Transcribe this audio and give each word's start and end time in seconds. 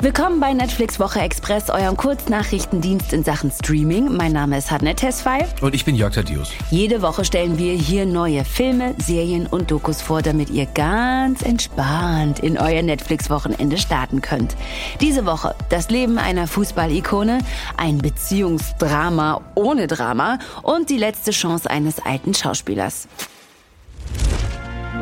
Willkommen 0.00 0.40
bei 0.40 0.52
Netflix 0.52 1.00
Woche 1.00 1.20
Express, 1.20 1.70
eurem 1.70 1.96
Kurznachrichtendienst 1.96 3.14
in 3.14 3.24
Sachen 3.24 3.50
Streaming. 3.50 4.14
Mein 4.14 4.32
Name 4.32 4.58
ist 4.58 4.70
Hadnet 4.70 4.98
Tesfay. 4.98 5.46
Und 5.62 5.74
ich 5.74 5.86
bin 5.86 5.96
Jörg 5.96 6.12
Tadius. 6.12 6.52
Jede 6.70 7.00
Woche 7.00 7.24
stellen 7.24 7.56
wir 7.56 7.72
hier 7.72 8.04
neue 8.04 8.44
Filme, 8.44 8.94
Serien 8.98 9.46
und 9.46 9.70
Dokus 9.70 10.02
vor, 10.02 10.20
damit 10.20 10.50
ihr 10.50 10.66
ganz 10.66 11.40
entspannt 11.40 12.40
in 12.40 12.58
euer 12.58 12.82
Netflix-Wochenende 12.82 13.78
starten 13.78 14.20
könnt. 14.20 14.54
Diese 15.00 15.24
Woche 15.24 15.54
das 15.70 15.88
Leben 15.88 16.18
einer 16.18 16.46
Fußballikone, 16.46 17.38
ein 17.78 17.96
Beziehungsdrama 17.96 19.40
ohne 19.54 19.86
Drama 19.86 20.38
und 20.62 20.90
die 20.90 20.98
letzte 20.98 21.30
Chance 21.30 21.70
eines 21.70 22.04
alten 22.04 22.34
Schauspielers. 22.34 23.08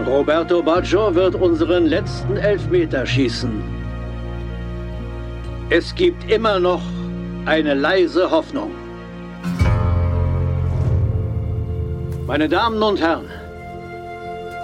Roberto 0.07 0.63
Baggio 0.63 1.13
wird 1.13 1.35
unseren 1.35 1.87
letzten 1.87 2.37
Elfmeter 2.37 3.05
schießen. 3.05 3.84
Es 5.77 5.93
gibt 5.93 6.31
immer 6.31 6.61
noch 6.61 6.83
eine 7.47 7.75
leise 7.75 8.31
Hoffnung. 8.31 8.71
Meine 12.29 12.49
Damen 12.49 12.81
und 12.81 13.01
Herren, 13.01 13.29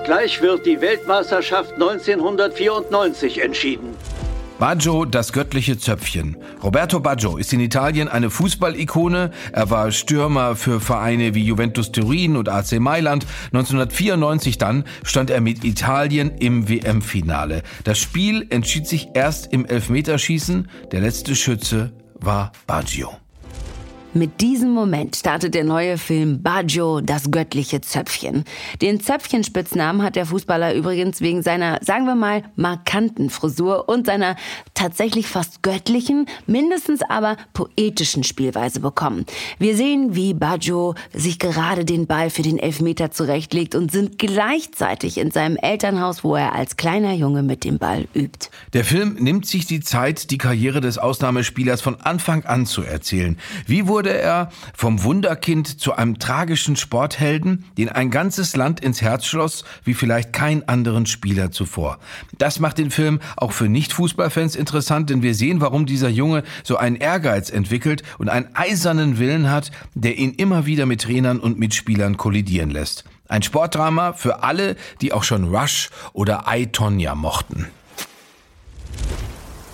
gleich 0.05 0.41
wird 0.41 0.65
die 0.67 0.81
Weltmeisterschaft 0.81 1.73
1994 1.73 3.43
entschieden. 3.43 3.97
Baggio, 4.61 5.07
das 5.07 5.33
göttliche 5.33 5.79
Zöpfchen. 5.79 6.37
Roberto 6.63 7.01
Baggio 7.01 7.39
ist 7.39 7.51
in 7.55 7.61
Italien 7.61 8.09
eine 8.09 8.29
Fußballikone. 8.29 9.31
Er 9.53 9.71
war 9.71 9.91
Stürmer 9.91 10.55
für 10.55 10.81
Vereine 10.81 11.35
wie 11.35 11.47
Juventus 11.47 11.93
Turin 11.93 12.37
und 12.37 12.51
AC 12.51 12.79
Mailand. 12.79 13.25
1994 13.55 14.59
dann 14.59 14.85
stand 15.03 15.31
er 15.31 15.41
mit 15.41 15.65
Italien 15.65 16.31
im 16.39 16.69
WM-Finale. 16.69 17.63
Das 17.85 17.99
Spiel 17.99 18.47
entschied 18.51 18.87
sich 18.87 19.09
erst 19.15 19.51
im 19.51 19.65
Elfmeterschießen. 19.65 20.69
Der 20.93 21.01
letzte 21.01 21.35
Schütze 21.35 21.95
war 22.17 22.53
Baggio. 22.67 23.20
Mit 24.13 24.41
diesem 24.41 24.71
Moment 24.71 25.15
startet 25.15 25.55
der 25.55 25.63
neue 25.63 25.97
Film 25.97 26.43
Baggio, 26.43 27.01
das 27.01 27.31
göttliche 27.31 27.81
Zöpfchen. 27.81 28.43
Den 28.83 29.01
Zöpfchenspitznamen 29.01 30.03
hat 30.03 30.17
der 30.17 30.27
Fußballer 30.27 30.75
übrigens 30.75 31.21
wegen 31.21 31.43
seiner, 31.43 31.79
sagen 31.81 32.07
wir 32.07 32.17
mal, 32.17 32.43
markanten 32.57 33.31
Frisur 33.31 33.89
und 33.89 34.07
seiner 34.07 34.35
tatsächlich 34.75 35.29
fast 35.29 35.63
göttlichen, 35.63 36.27
mindestens 36.49 37.03
aber 37.09 37.37
poetischen 37.53 38.25
Spielweise 38.25 38.81
bekommen. 38.81 39.27
Wir 39.61 39.77
sehen, 39.77 40.17
wie 40.17 40.35
Baggio 40.35 40.97
sich 41.15 41.39
gerade 41.39 41.85
den 41.85 42.09
Ball 42.09 42.31
für 42.31 42.43
den 42.43 42.59
Elfmeter 42.59 43.13
zurechtlegt 43.13 43.77
und 43.77 43.93
sind 43.93 44.19
gleichzeitig 44.19 45.19
in 45.19 45.31
seinem 45.31 45.55
Elternhaus, 45.55 46.25
wo 46.25 46.35
er 46.35 46.57
als 46.57 46.77
kleiner 46.77 47.13
Junge 47.13 47.45
mit 47.45 47.63
dem 47.63 47.79
Ball 47.79 48.09
übt. 48.17 48.49
Der 48.73 48.85
Film 48.85 49.19
nimmt 49.21 49.47
sich 49.47 49.67
die 49.67 49.79
Zeit, 49.79 50.33
die 50.33 50.39
Karriere 50.39 50.81
des 50.81 50.99
Ausnahmespielers 50.99 51.81
von 51.81 52.01
Anfang 52.01 52.45
an 52.45 52.67
zu 52.67 52.83
erzählen. 52.83 53.39
Wie 53.69 53.87
wurde 53.87 54.00
wurde 54.01 54.19
er 54.19 54.49
vom 54.75 55.03
Wunderkind 55.05 55.79
zu 55.79 55.93
einem 55.93 56.19
tragischen 56.19 56.75
Sporthelden, 56.75 57.67
den 57.77 57.91
ein 57.91 58.11
ganzes 58.11 58.57
Land 58.57 58.81
ins 58.81 59.03
Herz 59.03 59.27
schloss, 59.27 59.63
wie 59.85 59.93
vielleicht 59.93 60.33
kein 60.33 60.67
anderen 60.67 61.05
Spieler 61.05 61.51
zuvor. 61.51 61.99
Das 62.39 62.61
macht 62.61 62.79
den 62.79 62.91
Film 62.91 63.21
auch 63.37 63.53
für 63.53 63.69
Nicht-Fußballfans 63.69 64.57
interessant, 64.57 65.11
denn 65.11 65.21
wir 65.21 65.35
sehen, 65.35 65.61
warum 65.61 65.85
dieser 65.85 66.09
Junge 66.09 66.45
so 66.65 66.79
einen 66.79 66.97
Ehrgeiz 66.97 67.51
entwickelt 67.51 68.03
und 68.17 68.31
einen 68.31 68.49
eisernen 68.55 69.19
Willen 69.19 69.51
hat, 69.51 69.71
der 69.93 70.17
ihn 70.17 70.33
immer 70.33 70.65
wieder 70.65 70.87
mit 70.87 71.03
Trainern 71.03 71.39
und 71.39 71.59
Mitspielern 71.59 72.17
kollidieren 72.17 72.71
lässt. 72.71 73.05
Ein 73.29 73.43
Sportdrama 73.43 74.15
für 74.15 74.43
alle, 74.43 74.77
die 75.03 75.13
auch 75.13 75.25
schon 75.25 75.55
Rush 75.55 75.91
oder 76.15 76.47
I, 76.51 76.67
mochten. 77.15 77.67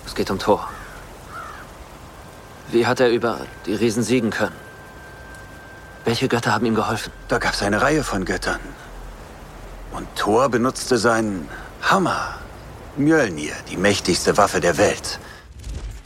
Es 0.05 0.13
geht 0.13 0.29
um 0.29 0.37
Tor. 0.37 0.67
Wie 2.69 2.85
hat 2.85 2.99
er 2.99 3.09
über 3.09 3.39
die 3.65 3.75
Riesen 3.75 4.03
siegen 4.03 4.29
können? 4.29 4.55
Welche 6.03 6.27
Götter 6.27 6.53
haben 6.53 6.65
ihm 6.65 6.75
geholfen? 6.75 7.11
Da 7.27 7.37
gab 7.37 7.53
es 7.53 7.61
eine 7.61 7.81
Reihe 7.81 8.03
von 8.03 8.25
Göttern. 8.25 8.59
Und 9.91 10.07
Thor 10.15 10.49
benutzte 10.49 10.97
seinen 10.97 11.47
Hammer. 11.81 12.35
Mjölnir, 12.97 13.53
die 13.69 13.77
mächtigste 13.77 14.37
Waffe 14.37 14.59
der 14.59 14.77
Welt. 14.77 15.19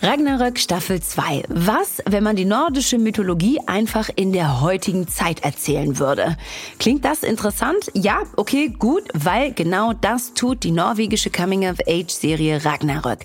Ragnarök 0.04 0.58
Staffel 0.58 1.00
2. 1.00 1.44
Was, 1.48 2.02
wenn 2.10 2.24
man 2.24 2.36
die 2.36 2.46
nordische 2.46 2.98
Mythologie 2.98 3.60
einfach 3.68 4.10
in 4.16 4.34
der 4.34 4.60
heutigen 4.60 5.08
Zeit 5.08 5.44
erzählen 5.44 6.00
würde? 6.00 6.38
Klingt 6.80 7.06
das 7.06 7.22
interessant? 7.22 7.92
Ja, 7.94 8.24
okay, 8.36 8.70
gut, 8.70 9.04
weil 9.14 9.54
genau 9.54 9.94
das 9.94 10.34
tut 10.34 10.64
die 10.64 10.72
norwegische 10.72 11.30
Coming-of-Age-Serie 11.30 12.66
Ragnarök. 12.66 13.20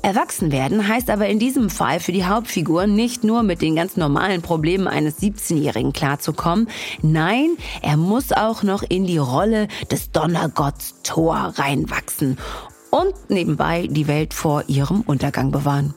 Erwachsen 0.00 0.52
werden 0.52 0.88
heißt 0.88 1.10
aber 1.10 1.26
in 1.26 1.38
diesem 1.38 1.68
Fall 1.68 2.00
für 2.00 2.12
die 2.12 2.24
Hauptfigur 2.24 2.86
nicht 2.86 3.24
nur 3.24 3.42
mit 3.42 3.60
den 3.60 3.76
ganz 3.76 3.98
normalen 3.98 4.40
Problemen 4.40 4.88
eines 4.88 5.20
17-Jährigen 5.20 5.92
klarzukommen. 5.92 6.66
Nein, 7.02 7.58
er 7.82 7.98
muss 7.98 8.32
auch 8.32 8.62
noch 8.62 8.82
in 8.82 9.04
die 9.04 9.18
Rolle 9.18 9.68
des 9.90 10.12
Donnergotts 10.12 10.94
Thor 11.02 11.52
reinwachsen 11.56 12.38
und 12.88 13.12
nebenbei 13.28 13.86
die 13.86 14.06
Welt 14.06 14.32
vor 14.32 14.64
ihrem 14.66 15.02
Untergang 15.02 15.50
bewahren. 15.50 15.92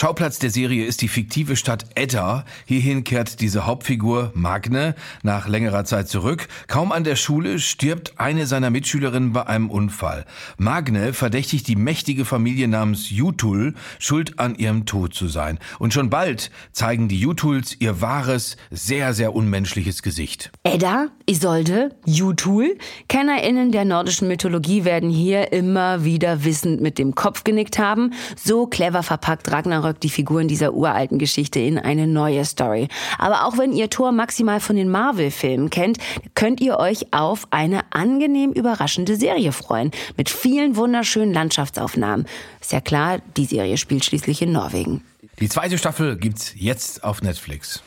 Schauplatz 0.00 0.38
der 0.38 0.48
Serie 0.48 0.86
ist 0.86 1.02
die 1.02 1.08
fiktive 1.08 1.56
Stadt 1.56 1.84
Edda. 1.94 2.46
Hierhin 2.64 3.04
kehrt 3.04 3.42
diese 3.42 3.66
Hauptfigur 3.66 4.30
Magne 4.32 4.94
nach 5.22 5.46
längerer 5.46 5.84
Zeit 5.84 6.08
zurück. 6.08 6.48
Kaum 6.68 6.90
an 6.90 7.04
der 7.04 7.16
Schule 7.16 7.58
stirbt 7.58 8.14
eine 8.16 8.46
seiner 8.46 8.70
Mitschülerinnen 8.70 9.34
bei 9.34 9.46
einem 9.46 9.68
Unfall. 9.68 10.24
Magne 10.56 11.12
verdächtigt 11.12 11.68
die 11.68 11.76
mächtige 11.76 12.24
Familie 12.24 12.66
namens 12.66 13.10
Jutul, 13.10 13.74
schuld 13.98 14.38
an 14.38 14.54
ihrem 14.54 14.86
Tod 14.86 15.12
zu 15.12 15.28
sein. 15.28 15.58
Und 15.78 15.92
schon 15.92 16.08
bald 16.08 16.50
zeigen 16.72 17.08
die 17.08 17.20
Jutuls 17.20 17.76
ihr 17.78 18.00
wahres, 18.00 18.56
sehr, 18.70 19.12
sehr 19.12 19.34
unmenschliches 19.34 20.02
Gesicht. 20.02 20.50
Edda, 20.62 21.08
Isolde, 21.26 21.94
Jutul. 22.06 22.78
KennerInnen 23.08 23.70
der 23.70 23.84
nordischen 23.84 24.28
Mythologie 24.28 24.86
werden 24.86 25.10
hier 25.10 25.52
immer 25.52 26.04
wieder 26.04 26.42
wissend 26.42 26.80
mit 26.80 26.96
dem 26.96 27.14
Kopf 27.14 27.44
genickt 27.44 27.78
haben. 27.78 28.14
So 28.42 28.66
clever 28.66 29.02
verpackt 29.02 29.52
Ragnarök 29.52 29.89
rückt 29.90 30.04
die 30.04 30.10
Figuren 30.10 30.46
dieser 30.46 30.72
uralten 30.72 31.18
Geschichte 31.18 31.58
in 31.58 31.76
eine 31.76 32.06
neue 32.06 32.44
Story. 32.44 32.86
Aber 33.18 33.44
auch 33.44 33.58
wenn 33.58 33.72
ihr 33.72 33.90
Tor 33.90 34.12
maximal 34.12 34.60
von 34.60 34.76
den 34.76 34.88
Marvel-Filmen 34.88 35.68
kennt, 35.68 35.98
könnt 36.34 36.60
ihr 36.60 36.78
euch 36.78 37.12
auf 37.12 37.48
eine 37.50 37.80
angenehm 37.90 38.52
überraschende 38.52 39.16
Serie 39.16 39.50
freuen. 39.50 39.90
Mit 40.16 40.30
vielen 40.30 40.76
wunderschönen 40.76 41.34
Landschaftsaufnahmen. 41.34 42.26
Ist 42.60 42.70
ja 42.70 42.80
klar, 42.80 43.18
die 43.36 43.46
Serie 43.46 43.76
spielt 43.76 44.04
schließlich 44.04 44.42
in 44.42 44.52
Norwegen. 44.52 45.02
Die 45.40 45.48
zweite 45.48 45.76
Staffel 45.76 46.16
gibt's 46.16 46.52
jetzt 46.54 47.02
auf 47.02 47.20
Netflix. 47.22 47.82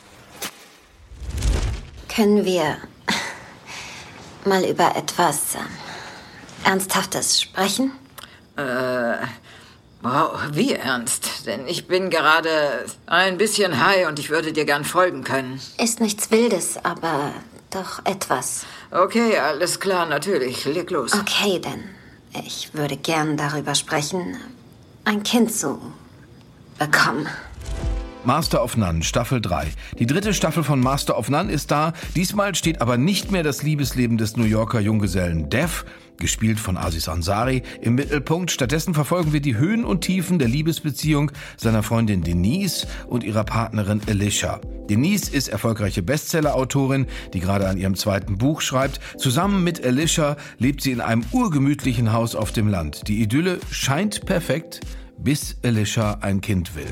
Können 2.14 2.44
wir 2.44 2.76
mal 4.44 4.62
über 4.64 4.94
etwas 4.94 5.54
äh, 5.54 6.68
Ernsthaftes 6.68 7.40
sprechen? 7.40 7.92
Äh, 8.56 9.16
Wow, 10.04 10.38
wie 10.52 10.74
ernst? 10.74 11.33
Denn 11.46 11.66
ich 11.66 11.86
bin 11.86 12.10
gerade 12.10 12.86
ein 13.06 13.36
bisschen 13.36 13.84
high 13.84 14.08
und 14.08 14.18
ich 14.18 14.30
würde 14.30 14.52
dir 14.52 14.64
gern 14.64 14.84
folgen 14.84 15.24
können. 15.24 15.60
Ist 15.78 16.00
nichts 16.00 16.30
Wildes, 16.30 16.78
aber 16.82 17.32
doch 17.70 18.04
etwas. 18.04 18.64
Okay, 18.90 19.38
alles 19.38 19.80
klar, 19.80 20.06
natürlich. 20.06 20.64
Leg 20.64 20.90
los. 20.90 21.12
Okay, 21.12 21.58
denn 21.58 21.84
ich 22.44 22.70
würde 22.72 22.96
gern 22.96 23.36
darüber 23.36 23.74
sprechen, 23.74 24.36
ein 25.04 25.22
Kind 25.22 25.52
zu 25.52 25.80
bekommen. 26.78 27.28
Master 28.24 28.64
of 28.64 28.78
None, 28.78 29.02
Staffel 29.02 29.42
3. 29.42 29.66
Die 29.98 30.06
dritte 30.06 30.32
Staffel 30.32 30.64
von 30.64 30.80
Master 30.80 31.18
of 31.18 31.28
None 31.28 31.52
ist 31.52 31.70
da. 31.70 31.92
Diesmal 32.16 32.54
steht 32.54 32.80
aber 32.80 32.96
nicht 32.96 33.30
mehr 33.30 33.42
das 33.42 33.62
Liebesleben 33.62 34.16
des 34.16 34.38
New 34.38 34.44
Yorker 34.44 34.80
Junggesellen 34.80 35.50
Dev, 35.50 35.84
gespielt 36.18 36.58
von 36.58 36.78
Aziz 36.78 37.06
Ansari, 37.06 37.62
im 37.82 37.96
Mittelpunkt. 37.96 38.50
Stattdessen 38.50 38.94
verfolgen 38.94 39.34
wir 39.34 39.40
die 39.40 39.56
Höhen 39.56 39.84
und 39.84 40.00
Tiefen 40.00 40.38
der 40.38 40.48
Liebesbeziehung 40.48 41.32
seiner 41.58 41.82
Freundin 41.82 42.22
Denise 42.22 42.86
und 43.06 43.24
ihrer 43.24 43.44
Partnerin 43.44 44.00
Alicia. 44.08 44.58
Denise 44.88 45.30
ist 45.30 45.48
erfolgreiche 45.48 46.02
Bestseller-Autorin, 46.02 47.06
die 47.34 47.40
gerade 47.40 47.68
an 47.68 47.76
ihrem 47.76 47.94
zweiten 47.94 48.38
Buch 48.38 48.62
schreibt. 48.62 49.00
Zusammen 49.18 49.62
mit 49.64 49.84
Alicia 49.84 50.36
lebt 50.58 50.80
sie 50.80 50.92
in 50.92 51.02
einem 51.02 51.24
urgemütlichen 51.32 52.14
Haus 52.14 52.34
auf 52.34 52.52
dem 52.52 52.68
Land. 52.68 53.06
Die 53.06 53.20
Idylle 53.20 53.58
scheint 53.70 54.24
perfekt, 54.24 54.80
bis 55.18 55.56
Alicia 55.62 56.18
ein 56.22 56.40
Kind 56.40 56.74
will. 56.74 56.86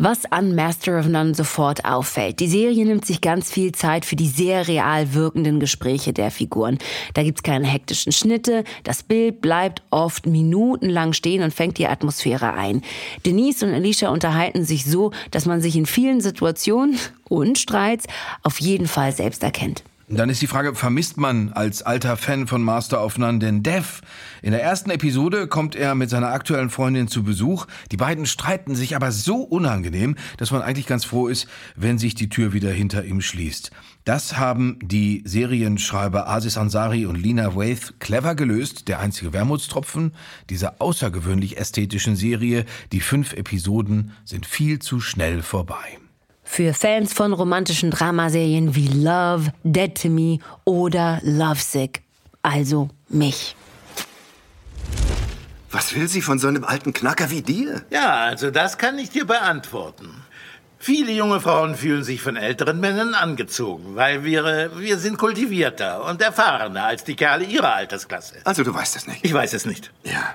Was 0.00 0.30
an 0.30 0.54
Master 0.54 0.96
of 0.96 1.08
None 1.08 1.34
sofort 1.34 1.84
auffällt. 1.84 2.38
Die 2.38 2.46
Serie 2.46 2.84
nimmt 2.86 3.04
sich 3.04 3.20
ganz 3.20 3.50
viel 3.50 3.72
Zeit 3.72 4.04
für 4.04 4.14
die 4.14 4.28
sehr 4.28 4.68
real 4.68 5.12
wirkenden 5.12 5.58
Gespräche 5.58 6.12
der 6.12 6.30
Figuren. 6.30 6.78
Da 7.14 7.24
gibt's 7.24 7.42
keine 7.42 7.66
hektischen 7.66 8.12
Schnitte. 8.12 8.62
Das 8.84 9.02
Bild 9.02 9.40
bleibt 9.40 9.82
oft 9.90 10.24
minutenlang 10.24 11.14
stehen 11.14 11.42
und 11.42 11.52
fängt 11.52 11.78
die 11.78 11.88
Atmosphäre 11.88 12.52
ein. 12.52 12.82
Denise 13.26 13.64
und 13.64 13.74
Alicia 13.74 14.10
unterhalten 14.10 14.64
sich 14.64 14.84
so, 14.84 15.10
dass 15.32 15.46
man 15.46 15.60
sich 15.60 15.74
in 15.74 15.86
vielen 15.86 16.20
Situationen 16.20 16.96
und 17.28 17.58
Streits 17.58 18.06
auf 18.44 18.60
jeden 18.60 18.86
Fall 18.86 19.10
selbst 19.10 19.42
erkennt. 19.42 19.82
Dann 20.10 20.30
ist 20.30 20.40
die 20.40 20.46
Frage, 20.46 20.74
vermisst 20.74 21.18
man 21.18 21.52
als 21.52 21.82
alter 21.82 22.16
Fan 22.16 22.46
von 22.46 22.62
Master 22.62 23.04
of 23.04 23.18
None 23.18 23.40
den 23.40 23.62
Dev? 23.62 24.00
In 24.40 24.52
der 24.52 24.62
ersten 24.62 24.88
Episode 24.88 25.48
kommt 25.48 25.76
er 25.76 25.94
mit 25.94 26.08
seiner 26.08 26.28
aktuellen 26.28 26.70
Freundin 26.70 27.08
zu 27.08 27.22
Besuch. 27.22 27.66
Die 27.92 27.98
beiden 27.98 28.24
streiten 28.24 28.74
sich 28.74 28.96
aber 28.96 29.12
so 29.12 29.42
unangenehm, 29.42 30.16
dass 30.38 30.50
man 30.50 30.62
eigentlich 30.62 30.86
ganz 30.86 31.04
froh 31.04 31.28
ist, 31.28 31.46
wenn 31.76 31.98
sich 31.98 32.14
die 32.14 32.30
Tür 32.30 32.54
wieder 32.54 32.70
hinter 32.70 33.04
ihm 33.04 33.20
schließt. 33.20 33.70
Das 34.04 34.38
haben 34.38 34.78
die 34.82 35.22
Serienschreiber 35.26 36.26
Aziz 36.26 36.56
Ansari 36.56 37.04
und 37.04 37.16
Lina 37.16 37.54
Waith 37.54 38.00
clever 38.00 38.34
gelöst. 38.34 38.88
Der 38.88 39.00
einzige 39.00 39.34
Wermutstropfen 39.34 40.14
dieser 40.48 40.80
außergewöhnlich 40.80 41.58
ästhetischen 41.58 42.16
Serie. 42.16 42.64
Die 42.92 43.00
fünf 43.00 43.34
Episoden 43.34 44.12
sind 44.24 44.46
viel 44.46 44.78
zu 44.78 45.00
schnell 45.00 45.42
vorbei. 45.42 45.98
Für 46.50 46.74
Fans 46.74 47.12
von 47.12 47.34
romantischen 47.34 47.92
Dramaserien 47.92 48.74
wie 48.74 48.88
Love, 48.88 49.52
Dead 49.62 49.94
to 49.94 50.08
Me 50.08 50.38
oder 50.64 51.20
Lovesick. 51.22 52.02
Also 52.42 52.88
mich. 53.08 53.54
Was 55.70 55.94
will 55.94 56.08
sie 56.08 56.22
von 56.22 56.40
so 56.40 56.48
einem 56.48 56.64
alten 56.64 56.92
Knacker 56.92 57.30
wie 57.30 57.42
dir? 57.42 57.82
Ja, 57.90 58.24
also 58.24 58.50
das 58.50 58.76
kann 58.76 58.98
ich 58.98 59.10
dir 59.10 59.24
beantworten. 59.24 60.08
Viele 60.78 61.12
junge 61.12 61.40
Frauen 61.40 61.76
fühlen 61.76 62.02
sich 62.02 62.22
von 62.22 62.34
älteren 62.34 62.80
Männern 62.80 63.14
angezogen, 63.14 63.94
weil 63.94 64.24
wir, 64.24 64.70
wir 64.78 64.98
sind 64.98 65.18
kultivierter 65.18 66.04
und 66.06 66.20
erfahrener 66.22 66.84
als 66.84 67.04
die 67.04 67.14
Kerle 67.14 67.44
ihrer 67.44 67.74
Altersklasse. 67.74 68.36
Also 68.44 68.64
du 68.64 68.74
weißt 68.74 68.96
es 68.96 69.06
nicht. 69.06 69.24
Ich 69.24 69.32
weiß 69.32 69.52
es 69.52 69.66
nicht. 69.66 69.92
Ja. 70.02 70.34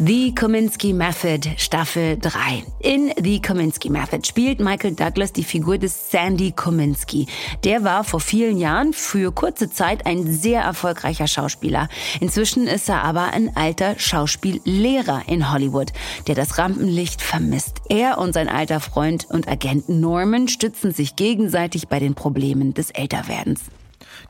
The 0.00 0.32
Kominsky 0.32 0.94
Method, 0.94 1.54
Staffel 1.56 2.18
3. 2.18 2.62
In 2.78 3.12
The 3.20 3.42
Kominsky 3.42 3.90
Method 3.90 4.24
spielt 4.24 4.60
Michael 4.60 4.94
Douglas 4.94 5.32
die 5.32 5.42
Figur 5.42 5.76
des 5.76 6.12
Sandy 6.12 6.52
Kominsky. 6.52 7.26
Der 7.64 7.82
war 7.82 8.04
vor 8.04 8.20
vielen 8.20 8.58
Jahren 8.58 8.92
für 8.92 9.32
kurze 9.32 9.68
Zeit 9.70 10.06
ein 10.06 10.32
sehr 10.32 10.62
erfolgreicher 10.62 11.26
Schauspieler. 11.26 11.88
Inzwischen 12.20 12.68
ist 12.68 12.88
er 12.88 13.02
aber 13.02 13.32
ein 13.32 13.56
alter 13.56 13.98
Schauspiellehrer 13.98 15.22
in 15.26 15.50
Hollywood, 15.50 15.92
der 16.28 16.36
das 16.36 16.58
Rampenlicht 16.58 17.20
vermisst. 17.20 17.80
Er 17.88 18.18
und 18.18 18.34
sein 18.34 18.48
alter 18.48 18.78
Freund 18.78 19.26
und 19.28 19.48
Agent 19.48 19.88
Norman 19.88 20.46
stützen 20.46 20.92
sich 20.92 21.16
gegenseitig 21.16 21.88
bei 21.88 21.98
den 21.98 22.14
Problemen 22.14 22.72
des 22.72 22.90
Älterwerdens. 22.90 23.62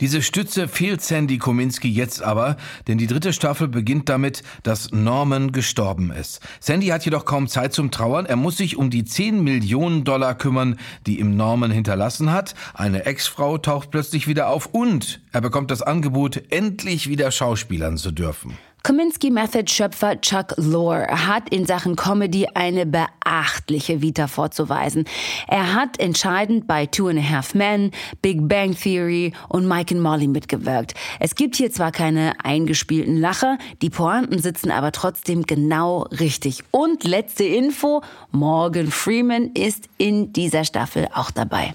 Diese 0.00 0.22
Stütze 0.22 0.68
fehlt 0.68 1.02
Sandy 1.02 1.38
Kominski 1.38 1.88
jetzt 1.88 2.22
aber, 2.22 2.56
denn 2.86 2.98
die 2.98 3.06
dritte 3.06 3.32
Staffel 3.32 3.68
beginnt 3.68 4.08
damit, 4.08 4.42
dass 4.62 4.92
Norman 4.92 5.52
gestorben 5.52 6.10
ist. 6.10 6.40
Sandy 6.60 6.88
hat 6.88 7.04
jedoch 7.04 7.24
kaum 7.24 7.48
Zeit 7.48 7.72
zum 7.72 7.90
Trauern. 7.90 8.26
Er 8.26 8.36
muss 8.36 8.56
sich 8.56 8.76
um 8.76 8.90
die 8.90 9.04
10 9.04 9.42
Millionen 9.42 10.04
Dollar 10.04 10.34
kümmern, 10.34 10.78
die 11.06 11.20
ihm 11.20 11.36
Norman 11.36 11.70
hinterlassen 11.70 12.32
hat. 12.32 12.54
Eine 12.74 13.06
Ex-Frau 13.06 13.58
taucht 13.58 13.90
plötzlich 13.90 14.26
wieder 14.26 14.48
auf 14.48 14.66
und 14.66 15.20
er 15.32 15.40
bekommt 15.40 15.70
das 15.70 15.82
Angebot, 15.82 16.42
endlich 16.50 17.08
wieder 17.08 17.30
schauspielern 17.30 17.96
zu 17.96 18.10
dürfen. 18.10 18.56
Kominsky 18.88 19.30
Method 19.30 19.70
Schöpfer 19.70 20.18
Chuck 20.18 20.54
Lorre 20.56 21.08
hat 21.10 21.50
in 21.50 21.66
Sachen 21.66 21.94
Comedy 21.94 22.46
eine 22.54 22.86
beachtliche 22.86 24.00
Vita 24.00 24.28
vorzuweisen. 24.28 25.04
Er 25.46 25.74
hat 25.74 26.00
entscheidend 26.00 26.66
bei 26.66 26.86
Two 26.86 27.08
and 27.08 27.18
a 27.18 27.22
Half 27.22 27.54
Men, 27.54 27.90
Big 28.22 28.48
Bang 28.48 28.74
Theory 28.74 29.34
und 29.50 29.68
Mike 29.68 29.94
and 29.94 30.02
Molly 30.02 30.26
mitgewirkt. 30.26 30.94
Es 31.20 31.34
gibt 31.34 31.56
hier 31.56 31.70
zwar 31.70 31.92
keine 31.92 32.32
eingespielten 32.42 33.18
Lacher, 33.18 33.58
die 33.82 33.90
Pointen 33.90 34.38
sitzen 34.38 34.70
aber 34.70 34.90
trotzdem 34.90 35.42
genau 35.42 36.04
richtig. 36.04 36.64
Und 36.70 37.04
letzte 37.04 37.44
Info, 37.44 38.00
Morgan 38.30 38.86
Freeman 38.86 39.50
ist 39.52 39.86
in 39.98 40.32
dieser 40.32 40.64
Staffel 40.64 41.08
auch 41.12 41.30
dabei. 41.30 41.74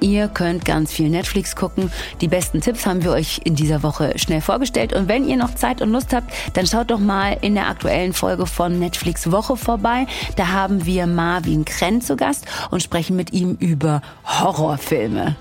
Ihr 0.00 0.28
könnt 0.28 0.64
ganz 0.64 0.92
viel 0.92 1.08
Netflix 1.08 1.56
gucken. 1.56 1.90
Die 2.20 2.28
besten 2.28 2.60
Tipps 2.60 2.86
haben 2.86 3.02
wir 3.02 3.12
euch 3.12 3.40
in 3.44 3.54
dieser 3.54 3.82
Woche 3.82 4.18
schnell 4.18 4.40
vorgestellt. 4.40 4.92
Und 4.92 5.08
wenn 5.08 5.28
ihr 5.28 5.36
noch 5.36 5.54
Zeit 5.54 5.82
und 5.82 5.90
Lust 5.90 6.12
habt, 6.12 6.32
dann 6.54 6.66
schaut 6.66 6.90
doch 6.90 7.00
mal 7.00 7.36
in 7.40 7.54
der 7.54 7.68
aktuellen 7.68 8.12
Folge 8.12 8.46
von 8.46 8.78
Netflix 8.78 9.30
Woche 9.30 9.56
vorbei. 9.56 10.06
Da 10.36 10.48
haben 10.48 10.86
wir 10.86 11.06
Marvin 11.06 11.64
Krenn 11.64 12.00
zu 12.00 12.16
Gast 12.16 12.46
und 12.70 12.82
sprechen 12.82 13.16
mit 13.16 13.32
ihm 13.32 13.56
über 13.60 14.02
Horrorfilme. 14.24 15.36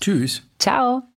Tschüss. 0.00 0.42
Ciao. 0.58 1.02